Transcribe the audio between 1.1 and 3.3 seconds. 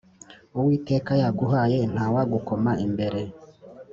yaguhaye ntawagukoma imbere